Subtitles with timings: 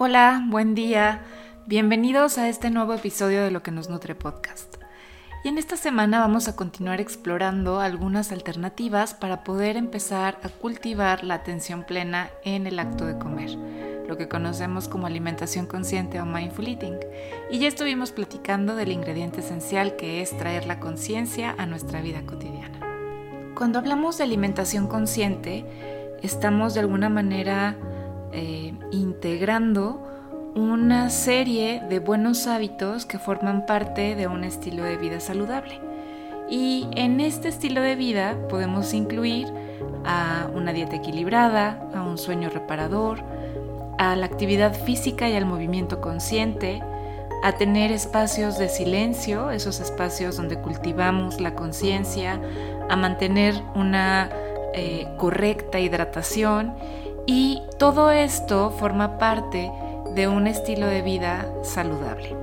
[0.00, 1.22] Hola, buen día.
[1.66, 4.76] Bienvenidos a este nuevo episodio de Lo que nos nutre podcast.
[5.42, 11.24] Y en esta semana vamos a continuar explorando algunas alternativas para poder empezar a cultivar
[11.24, 13.50] la atención plena en el acto de comer,
[14.06, 17.00] lo que conocemos como alimentación consciente o mindful eating.
[17.50, 22.24] Y ya estuvimos platicando del ingrediente esencial que es traer la conciencia a nuestra vida
[22.24, 22.78] cotidiana.
[23.56, 25.64] Cuando hablamos de alimentación consciente,
[26.22, 27.76] estamos de alguna manera
[28.32, 30.04] eh, integrando
[30.54, 35.80] una serie de buenos hábitos que forman parte de un estilo de vida saludable.
[36.50, 39.46] Y en este estilo de vida podemos incluir
[40.04, 43.22] a una dieta equilibrada, a un sueño reparador,
[43.98, 46.82] a la actividad física y al movimiento consciente,
[47.42, 52.40] a tener espacios de silencio, esos espacios donde cultivamos la conciencia,
[52.88, 54.30] a mantener una
[54.74, 56.74] eh, correcta hidratación
[57.30, 59.70] y todo esto forma parte
[60.14, 62.34] de un estilo de vida saludable.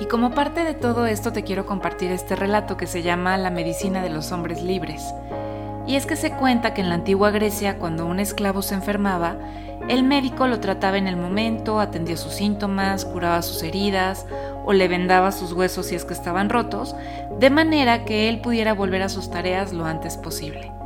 [0.00, 3.48] Y como parte de todo esto te quiero compartir este relato que se llama La
[3.48, 5.14] medicina de los hombres libres.
[5.86, 9.38] Y es que se cuenta que en la antigua Grecia, cuando un esclavo se enfermaba,
[9.88, 14.26] el médico lo trataba en el momento, atendía sus síntomas, curaba sus heridas
[14.66, 16.94] o le vendaba sus huesos si es que estaban rotos,
[17.38, 20.77] de manera que él pudiera volver a sus tareas lo antes posible.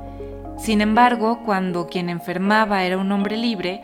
[0.63, 3.83] Sin embargo, cuando quien enfermaba era un hombre libre,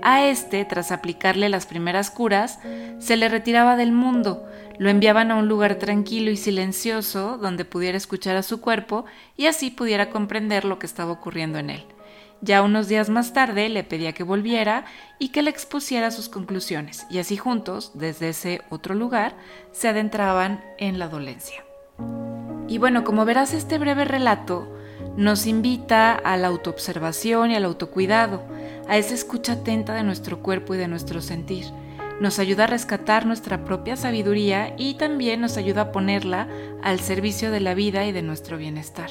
[0.00, 2.60] a este, tras aplicarle las primeras curas,
[3.00, 4.46] se le retiraba del mundo,
[4.78, 9.06] lo enviaban a un lugar tranquilo y silencioso donde pudiera escuchar a su cuerpo
[9.36, 11.84] y así pudiera comprender lo que estaba ocurriendo en él.
[12.42, 14.84] Ya unos días más tarde le pedía que volviera
[15.18, 19.34] y que le expusiera sus conclusiones, y así juntos, desde ese otro lugar,
[19.72, 21.64] se adentraban en la dolencia.
[22.68, 24.76] Y bueno, como verás este breve relato,
[25.16, 28.42] nos invita a la autoobservación y al autocuidado,
[28.88, 31.66] a esa escucha atenta de nuestro cuerpo y de nuestro sentir.
[32.20, 36.48] Nos ayuda a rescatar nuestra propia sabiduría y también nos ayuda a ponerla
[36.82, 39.10] al servicio de la vida y de nuestro bienestar.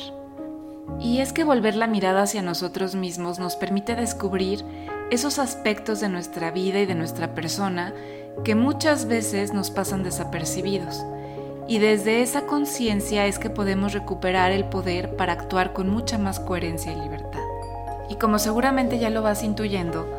[0.99, 4.63] Y es que volver la mirada hacia nosotros mismos nos permite descubrir
[5.11, 7.93] esos aspectos de nuestra vida y de nuestra persona
[8.43, 11.03] que muchas veces nos pasan desapercibidos
[11.69, 16.39] y desde esa conciencia es que podemos recuperar el poder para actuar con mucha más
[16.39, 17.43] coherencia y libertad.
[18.09, 20.11] Y como seguramente ya lo vas intuyendo,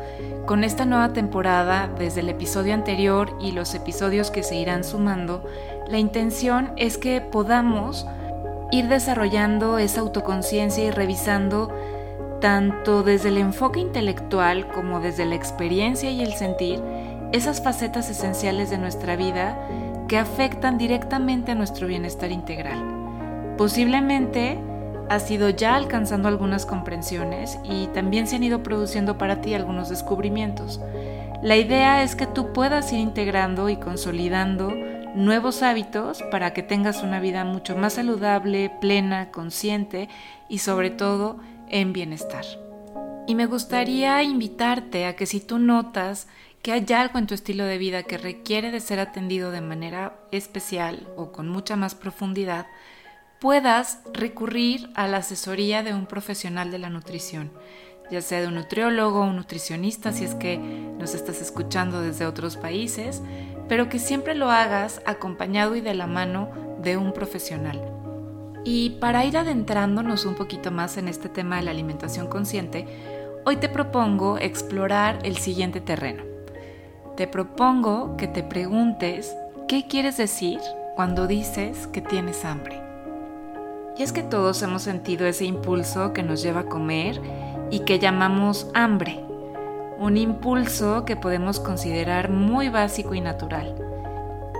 [0.45, 5.43] con esta nueva temporada, desde el episodio anterior y los episodios que se irán sumando,
[5.89, 8.07] la intención es que podamos
[8.71, 11.69] ir desarrollando esa autoconciencia y revisando
[12.39, 16.81] tanto desde el enfoque intelectual como desde la experiencia y el sentir
[17.33, 19.57] esas facetas esenciales de nuestra vida
[20.11, 23.55] que afectan directamente a nuestro bienestar integral.
[23.57, 24.59] Posiblemente
[25.07, 29.87] has ido ya alcanzando algunas comprensiones y también se han ido produciendo para ti algunos
[29.87, 30.81] descubrimientos.
[31.41, 34.73] La idea es que tú puedas ir integrando y consolidando
[35.15, 40.09] nuevos hábitos para que tengas una vida mucho más saludable, plena, consciente
[40.49, 41.39] y sobre todo
[41.69, 42.43] en bienestar.
[43.27, 46.27] Y me gustaría invitarte a que si tú notas
[46.61, 50.19] que hay algo en tu estilo de vida que requiere de ser atendido de manera
[50.31, 52.67] especial o con mucha más profundidad,
[53.39, 57.51] puedas recurrir a la asesoría de un profesional de la nutrición,
[58.11, 62.27] ya sea de un nutriólogo o un nutricionista si es que nos estás escuchando desde
[62.27, 63.23] otros países,
[63.67, 66.51] pero que siempre lo hagas acompañado y de la mano
[66.83, 67.81] de un profesional.
[68.63, 72.85] Y para ir adentrándonos un poquito más en este tema de la alimentación consciente,
[73.45, 76.30] hoy te propongo explorar el siguiente terreno
[77.21, 79.37] te propongo que te preguntes
[79.67, 80.59] qué quieres decir
[80.95, 82.81] cuando dices que tienes hambre.
[83.95, 87.21] Y es que todos hemos sentido ese impulso que nos lleva a comer
[87.69, 89.23] y que llamamos hambre.
[89.99, 93.75] Un impulso que podemos considerar muy básico y natural,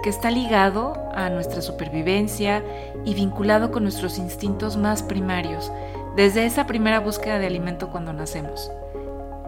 [0.03, 2.63] que está ligado a nuestra supervivencia
[3.05, 5.72] y vinculado con nuestros instintos más primarios,
[6.16, 8.72] desde esa primera búsqueda de alimento cuando nacemos.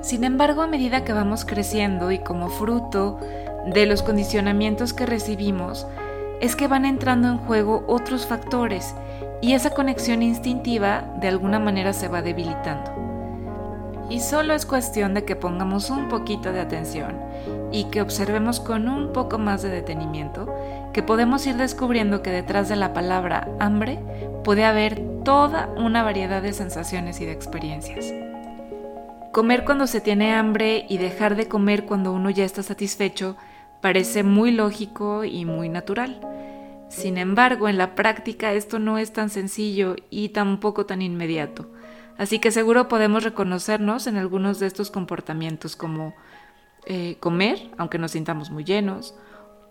[0.03, 3.19] Sin embargo, a medida que vamos creciendo y como fruto
[3.65, 5.87] de los condicionamientos que recibimos,
[6.41, 8.93] es que van entrando en juego otros factores
[9.41, 12.91] y esa conexión instintiva de alguna manera se va debilitando.
[14.09, 17.17] Y solo es cuestión de que pongamos un poquito de atención
[17.71, 20.53] y que observemos con un poco más de detenimiento
[20.91, 23.99] que podemos ir descubriendo que detrás de la palabra hambre
[24.43, 28.32] puede haber toda una variedad de sensaciones y de experiencias.
[29.33, 33.35] Comer cuando se tiene hambre y dejar de comer cuando uno ya está satisfecho
[33.81, 36.21] parece muy lógico y muy natural.
[36.87, 41.65] Sin embargo, en la práctica esto no es tan sencillo y tampoco tan inmediato.
[42.15, 46.13] Así que seguro podemos reconocernos en algunos de estos comportamientos como
[46.85, 49.15] eh, comer aunque nos sintamos muy llenos,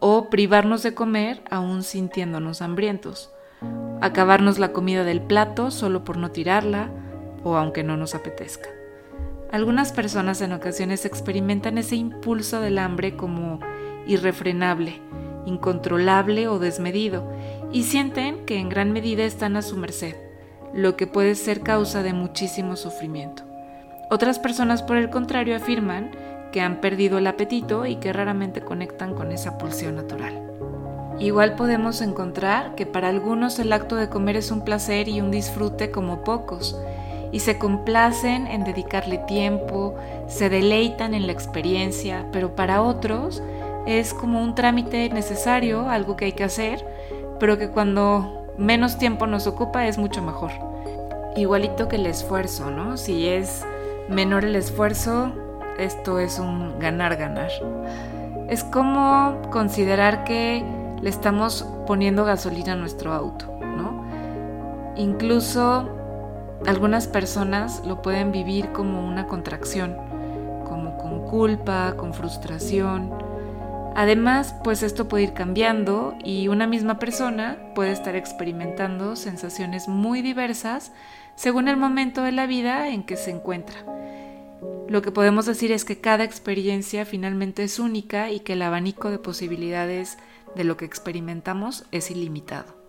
[0.00, 3.30] o privarnos de comer aún sintiéndonos hambrientos,
[4.00, 6.90] acabarnos la comida del plato solo por no tirarla
[7.44, 8.81] o aunque no nos apetezca.
[9.52, 13.60] Algunas personas en ocasiones experimentan ese impulso del hambre como
[14.06, 15.02] irrefrenable,
[15.44, 17.30] incontrolable o desmedido,
[17.70, 20.16] y sienten que en gran medida están a su merced,
[20.72, 23.42] lo que puede ser causa de muchísimo sufrimiento.
[24.08, 26.12] Otras personas, por el contrario, afirman
[26.50, 30.50] que han perdido el apetito y que raramente conectan con esa pulsión natural.
[31.18, 35.30] Igual podemos encontrar que para algunos el acto de comer es un placer y un
[35.30, 36.74] disfrute como pocos,
[37.32, 39.94] y se complacen en dedicarle tiempo,
[40.28, 43.42] se deleitan en la experiencia, pero para otros
[43.86, 46.86] es como un trámite necesario, algo que hay que hacer,
[47.40, 50.52] pero que cuando menos tiempo nos ocupa es mucho mejor.
[51.34, 52.98] Igualito que el esfuerzo, ¿no?
[52.98, 53.64] Si es
[54.08, 55.32] menor el esfuerzo,
[55.78, 57.50] esto es un ganar-ganar.
[58.48, 60.62] Es como considerar que
[61.00, 64.04] le estamos poniendo gasolina a nuestro auto, ¿no?
[64.96, 65.88] Incluso
[66.66, 69.96] algunas personas lo pueden vivir como una contracción,
[70.64, 73.12] como con culpa, con frustración.
[73.94, 80.22] Además, pues esto puede ir cambiando y una misma persona puede estar experimentando sensaciones muy
[80.22, 80.92] diversas
[81.34, 83.84] según el momento de la vida en que se encuentra.
[84.88, 89.10] Lo que podemos decir es que cada experiencia finalmente es única y que el abanico
[89.10, 90.18] de posibilidades
[90.54, 92.81] de lo que experimentamos es ilimitado.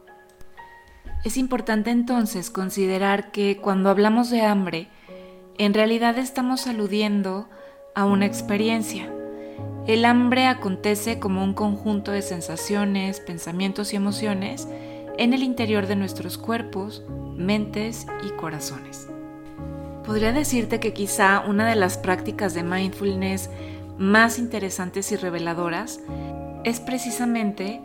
[1.23, 4.89] Es importante entonces considerar que cuando hablamos de hambre,
[5.57, 7.47] en realidad estamos aludiendo
[7.95, 9.09] a una experiencia.
[9.87, 14.67] El hambre acontece como un conjunto de sensaciones, pensamientos y emociones
[15.17, 17.03] en el interior de nuestros cuerpos,
[17.37, 19.07] mentes y corazones.
[20.05, 23.49] Podría decirte que quizá una de las prácticas de mindfulness
[23.97, 26.01] más interesantes y reveladoras
[26.65, 27.81] es precisamente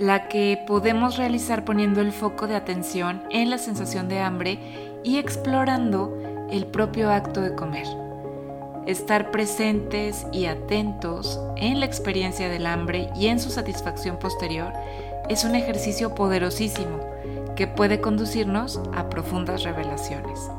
[0.00, 4.58] la que podemos realizar poniendo el foco de atención en la sensación de hambre
[5.04, 6.16] y explorando
[6.50, 7.86] el propio acto de comer.
[8.86, 14.72] Estar presentes y atentos en la experiencia del hambre y en su satisfacción posterior
[15.28, 16.98] es un ejercicio poderosísimo
[17.54, 20.50] que puede conducirnos a profundas revelaciones.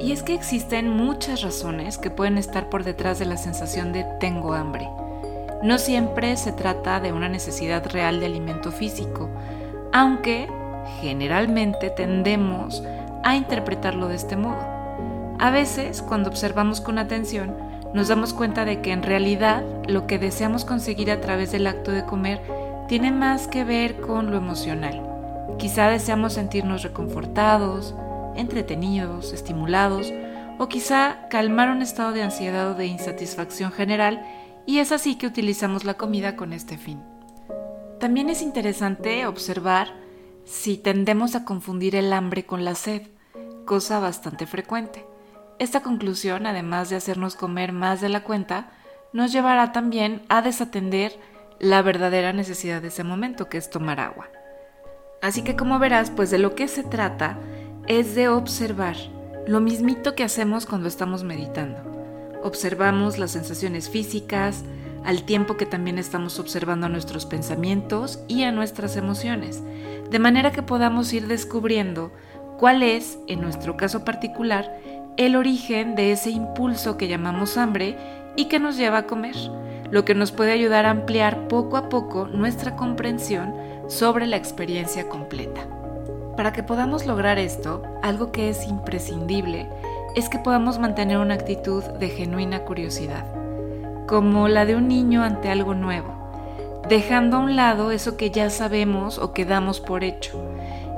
[0.00, 4.04] Y es que existen muchas razones que pueden estar por detrás de la sensación de
[4.18, 4.88] tengo hambre.
[5.62, 9.30] No siempre se trata de una necesidad real de alimento físico,
[9.92, 10.48] aunque
[11.00, 12.82] generalmente tendemos
[13.22, 14.60] a interpretarlo de este modo.
[15.38, 17.56] A veces, cuando observamos con atención,
[17.94, 21.92] nos damos cuenta de que en realidad lo que deseamos conseguir a través del acto
[21.92, 22.42] de comer
[22.88, 25.02] tiene más que ver con lo emocional.
[25.58, 27.94] Quizá deseamos sentirnos reconfortados,
[28.36, 30.12] entretenidos, estimulados,
[30.58, 34.24] o quizá calmar un estado de ansiedad o de insatisfacción general,
[34.66, 37.02] y es así que utilizamos la comida con este fin.
[38.00, 39.88] También es interesante observar
[40.44, 43.02] si tendemos a confundir el hambre con la sed,
[43.64, 45.06] cosa bastante frecuente.
[45.58, 48.70] Esta conclusión, además de hacernos comer más de la cuenta,
[49.12, 51.18] nos llevará también a desatender
[51.60, 54.28] la verdadera necesidad de ese momento, que es tomar agua.
[55.22, 57.38] Así que como verás, pues de lo que se trata
[57.86, 58.96] es de observar
[59.46, 62.03] lo mismito que hacemos cuando estamos meditando.
[62.44, 64.64] Observamos las sensaciones físicas,
[65.02, 69.62] al tiempo que también estamos observando nuestros pensamientos y a nuestras emociones,
[70.10, 72.12] de manera que podamos ir descubriendo
[72.58, 74.78] cuál es, en nuestro caso particular,
[75.16, 77.96] el origen de ese impulso que llamamos hambre
[78.36, 79.36] y que nos lleva a comer,
[79.90, 83.54] lo que nos puede ayudar a ampliar poco a poco nuestra comprensión
[83.88, 85.66] sobre la experiencia completa.
[86.36, 89.66] Para que podamos lograr esto, algo que es imprescindible
[90.14, 93.24] es que podamos mantener una actitud de genuina curiosidad,
[94.06, 96.14] como la de un niño ante algo nuevo,
[96.88, 100.40] dejando a un lado eso que ya sabemos o que damos por hecho.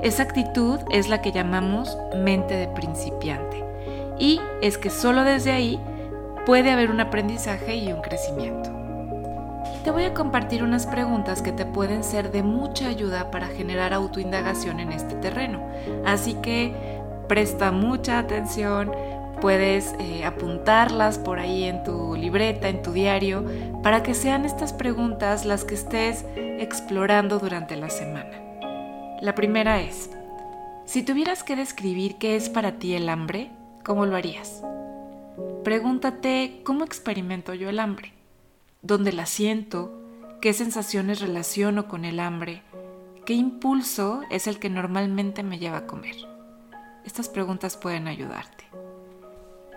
[0.03, 3.63] Esa actitud es la que llamamos mente de principiante,
[4.19, 5.79] y es que solo desde ahí
[6.45, 8.77] puede haber un aprendizaje y un crecimiento
[9.87, 13.93] te voy a compartir unas preguntas que te pueden ser de mucha ayuda para generar
[13.93, 15.61] autoindagación en este terreno.
[16.05, 16.96] Así que
[17.27, 18.91] presta mucha atención,
[19.41, 23.45] puedes eh, apuntarlas por ahí en tu libreta, en tu diario,
[23.83, 28.31] para que sean estas preguntas las que estés explorando durante la semana.
[29.21, 30.09] La primera es,
[30.85, 33.51] si tuvieras que describir qué es para ti el hambre,
[33.83, 34.63] ¿cómo lo harías?
[35.63, 38.17] Pregúntate, ¿cómo experimento yo el hambre?
[38.81, 39.91] dónde la siento,
[40.41, 42.61] qué sensaciones relaciono con el hambre,
[43.25, 46.15] qué impulso es el que normalmente me lleva a comer.
[47.07, 48.65] Estas preguntas pueden ayudarte.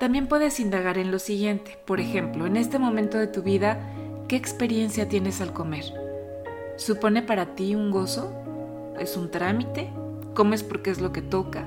[0.00, 3.78] También puedes indagar en lo siguiente, por ejemplo, en este momento de tu vida,
[4.26, 5.84] ¿qué experiencia tienes al comer?
[6.76, 8.34] ¿Supone para ti un gozo?
[8.98, 9.92] ¿Es un trámite?
[10.34, 11.66] ¿Comes porque es lo que toca?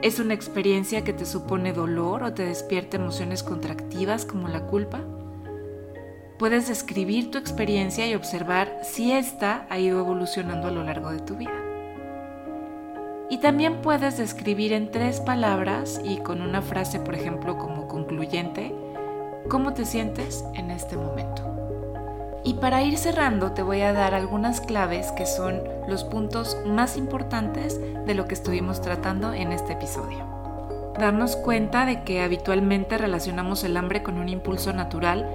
[0.00, 5.02] ¿Es una experiencia que te supone dolor o te despierta emociones contractivas como la culpa?
[6.38, 11.20] Puedes describir tu experiencia y observar si ésta ha ido evolucionando a lo largo de
[11.20, 11.69] tu vida.
[13.30, 18.74] Y también puedes describir en tres palabras y con una frase, por ejemplo, como concluyente,
[19.48, 21.46] cómo te sientes en este momento.
[22.42, 26.96] Y para ir cerrando te voy a dar algunas claves que son los puntos más
[26.96, 30.26] importantes de lo que estuvimos tratando en este episodio.
[30.98, 35.28] Darnos cuenta de que habitualmente relacionamos el hambre con un impulso natural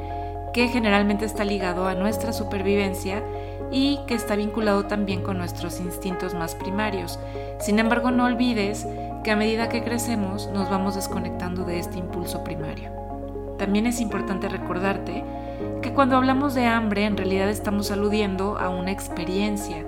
[0.54, 3.24] que generalmente está ligado a nuestra supervivencia
[3.72, 7.20] y que está vinculado también con nuestros instintos más primarios.
[7.60, 8.86] Sin embargo, no olvides
[9.24, 12.92] que a medida que crecemos nos vamos desconectando de este impulso primario.
[13.58, 15.24] También es importante recordarte
[15.82, 19.86] que cuando hablamos de hambre en realidad estamos aludiendo a una experiencia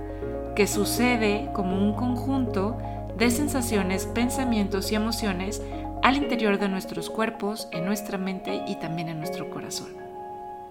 [0.55, 2.77] que sucede como un conjunto
[3.17, 5.61] de sensaciones, pensamientos y emociones
[6.03, 10.06] al interior de nuestros cuerpos, en nuestra mente y también en nuestro corazón.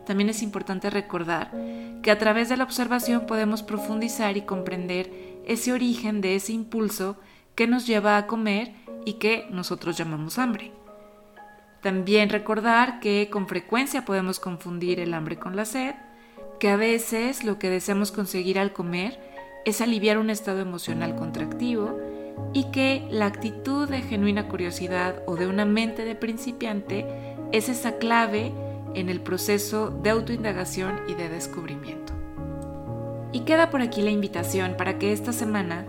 [0.06, 1.50] También es importante recordar
[2.02, 5.10] que a través de la observación podemos profundizar y comprender
[5.46, 7.16] ese origen de ese impulso
[7.56, 8.72] que nos lleva a comer
[9.04, 10.72] y que nosotros llamamos hambre.
[11.82, 15.94] También recordar que con frecuencia podemos confundir el hambre con la sed,
[16.60, 19.20] que a veces lo que deseamos conseguir al comer
[19.64, 21.98] es aliviar un estado emocional contractivo
[22.52, 27.06] y que la actitud de genuina curiosidad o de una mente de principiante
[27.52, 28.52] es esa clave
[28.96, 32.12] en el proceso de autoindagación y de descubrimiento.
[33.32, 35.84] Y queda por aquí la invitación para que esta semana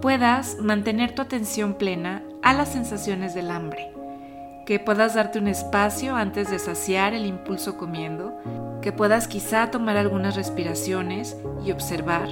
[0.00, 3.94] puedas mantener tu atención plena a las sensaciones del hambre
[4.64, 8.34] que puedas darte un espacio antes de saciar el impulso comiendo,
[8.80, 12.28] que puedas quizá tomar algunas respiraciones y observar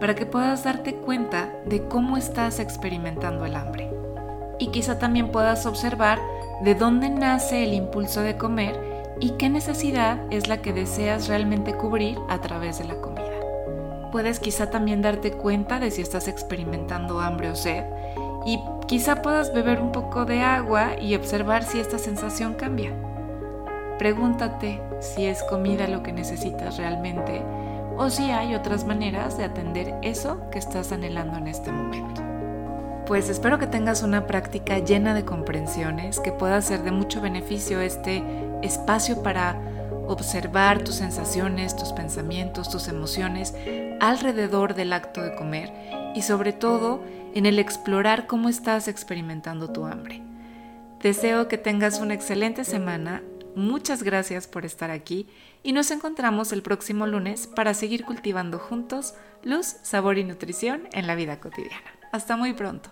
[0.00, 3.90] para que puedas darte cuenta de cómo estás experimentando el hambre.
[4.58, 6.18] Y quizá también puedas observar
[6.62, 11.74] de dónde nace el impulso de comer y qué necesidad es la que deseas realmente
[11.74, 13.22] cubrir a través de la comida.
[14.12, 17.84] Puedes quizá también darte cuenta de si estás experimentando hambre o sed
[18.44, 22.92] y quizá puedas beber un poco de agua y observar si esta sensación cambia.
[23.98, 27.42] Pregúntate si es comida lo que necesitas realmente
[27.96, 32.35] o si hay otras maneras de atender eso que estás anhelando en este momento.
[33.06, 37.80] Pues espero que tengas una práctica llena de comprensiones, que pueda ser de mucho beneficio
[37.80, 38.24] este
[38.62, 39.60] espacio para
[40.08, 43.54] observar tus sensaciones, tus pensamientos, tus emociones
[44.00, 45.72] alrededor del acto de comer
[46.16, 47.00] y sobre todo
[47.32, 50.20] en el explorar cómo estás experimentando tu hambre.
[51.00, 53.22] Deseo que tengas una excelente semana,
[53.54, 55.28] muchas gracias por estar aquí
[55.62, 61.06] y nos encontramos el próximo lunes para seguir cultivando juntos luz, sabor y nutrición en
[61.06, 61.95] la vida cotidiana.
[62.16, 62.88] Hasta muy pronto.